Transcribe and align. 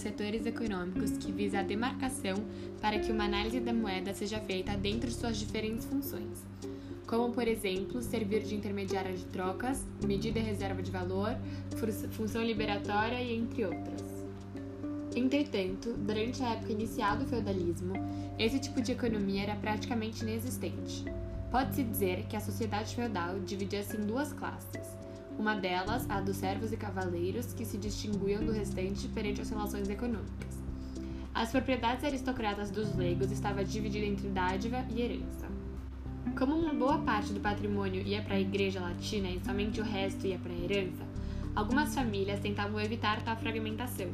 setores 0.00 0.44
econômicos 0.44 1.12
que 1.12 1.30
visa 1.30 1.60
a 1.60 1.62
demarcação 1.62 2.34
para 2.80 2.98
que 2.98 3.12
uma 3.12 3.24
análise 3.24 3.60
da 3.60 3.72
moeda 3.72 4.12
seja 4.12 4.40
feita 4.40 4.76
dentro 4.76 5.08
de 5.08 5.14
suas 5.14 5.36
diferentes 5.36 5.84
funções, 5.84 6.44
como, 7.06 7.32
por 7.32 7.46
exemplo, 7.46 8.02
servir 8.02 8.42
de 8.42 8.56
intermediária 8.56 9.12
de 9.12 9.24
trocas, 9.26 9.86
medida 10.04 10.40
e 10.40 10.42
reserva 10.42 10.82
de 10.82 10.90
valor, 10.90 11.36
função 12.10 12.42
liberatória 12.42 13.22
e 13.22 13.36
entre 13.36 13.64
outras. 13.64 14.26
Entretanto, 15.14 15.92
durante 15.92 16.42
a 16.42 16.50
época 16.50 16.72
inicial 16.72 17.16
do 17.16 17.26
feudalismo, 17.26 17.94
esse 18.38 18.58
tipo 18.58 18.82
de 18.82 18.92
economia 18.92 19.42
era 19.44 19.56
praticamente 19.56 20.22
inexistente. 20.22 21.04
Pode-se 21.50 21.84
dizer 21.84 22.26
que 22.28 22.36
a 22.36 22.40
sociedade 22.40 22.94
feudal 22.94 23.38
dividia-se 23.40 23.96
em 23.96 24.06
duas 24.06 24.32
classes 24.32 24.99
uma 25.40 25.54
delas, 25.56 26.08
a 26.10 26.20
dos 26.20 26.36
servos 26.36 26.70
e 26.70 26.76
cavaleiros, 26.76 27.54
que 27.54 27.64
se 27.64 27.78
distinguiam 27.78 28.44
do 28.44 28.52
restante 28.52 29.08
perante 29.08 29.40
as 29.40 29.48
relações 29.48 29.88
econômicas. 29.88 30.60
As 31.34 31.50
propriedades 31.50 32.04
aristocratas 32.04 32.70
dos 32.70 32.94
leigos 32.94 33.32
estava 33.32 33.64
dividida 33.64 34.04
entre 34.04 34.28
dádiva 34.28 34.84
e 34.90 35.00
herança. 35.00 35.48
Como 36.36 36.54
uma 36.54 36.74
boa 36.74 36.98
parte 36.98 37.32
do 37.32 37.40
patrimônio 37.40 38.02
ia 38.02 38.20
para 38.20 38.34
a 38.34 38.40
igreja 38.40 38.80
latina 38.80 39.30
e 39.30 39.40
somente 39.42 39.80
o 39.80 39.84
resto 39.84 40.26
ia 40.26 40.38
para 40.38 40.52
a 40.52 40.58
herança, 40.58 41.02
algumas 41.56 41.94
famílias 41.94 42.40
tentavam 42.40 42.78
evitar 42.78 43.22
tal 43.22 43.36
fragmentação, 43.36 44.10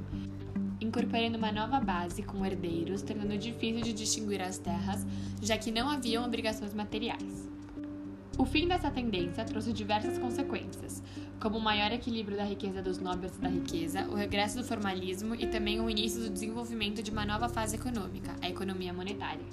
incorporando 0.80 1.36
uma 1.36 1.50
nova 1.50 1.80
base 1.80 2.22
com 2.22 2.46
herdeiros, 2.46 3.02
tornando 3.02 3.36
difícil 3.36 3.82
de 3.82 3.92
distinguir 3.92 4.40
as 4.40 4.58
terras, 4.58 5.04
já 5.42 5.58
que 5.58 5.72
não 5.72 5.90
haviam 5.90 6.24
obrigações 6.24 6.72
materiais. 6.72 7.55
O 8.38 8.44
fim 8.44 8.68
dessa 8.68 8.90
tendência 8.90 9.44
trouxe 9.44 9.72
diversas 9.72 10.18
consequências, 10.18 11.02
como 11.40 11.56
o 11.56 11.60
maior 11.60 11.90
equilíbrio 11.90 12.36
da 12.36 12.44
riqueza 12.44 12.82
dos 12.82 12.98
nobres 12.98 13.38
da 13.38 13.48
riqueza, 13.48 14.06
o 14.08 14.14
regresso 14.14 14.58
do 14.58 14.64
formalismo 14.64 15.34
e 15.34 15.46
também 15.46 15.80
o 15.80 15.88
início 15.88 16.20
do 16.20 16.28
desenvolvimento 16.28 17.02
de 17.02 17.10
uma 17.10 17.24
nova 17.24 17.48
fase 17.48 17.76
econômica, 17.76 18.36
a 18.42 18.48
economia 18.48 18.92
monetária. 18.92 19.46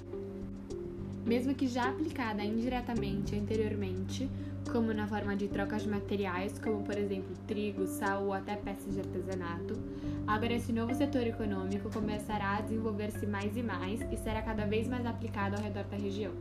Mesmo 1.24 1.54
que 1.54 1.66
já 1.66 1.88
aplicada 1.88 2.44
indiretamente 2.44 3.34
anteriormente, 3.34 4.30
como 4.70 4.92
na 4.92 5.06
forma 5.06 5.34
de 5.34 5.48
trocas 5.48 5.82
de 5.82 5.88
materiais, 5.88 6.58
como 6.58 6.82
por 6.82 6.98
exemplo 6.98 7.34
trigo, 7.46 7.86
sal 7.86 8.24
ou 8.24 8.34
até 8.34 8.54
peças 8.54 8.92
de 8.92 9.00
artesanato, 9.00 9.78
agora 10.26 10.52
esse 10.52 10.74
novo 10.74 10.94
setor 10.94 11.26
econômico 11.26 11.90
começará 11.90 12.58
a 12.58 12.60
desenvolver-se 12.60 13.26
mais 13.26 13.56
e 13.56 13.62
mais 13.62 14.02
e 14.12 14.16
será 14.18 14.42
cada 14.42 14.66
vez 14.66 14.86
mais 14.86 15.06
aplicado 15.06 15.56
ao 15.56 15.62
redor 15.62 15.84
da 15.84 15.96
região. 15.96 16.32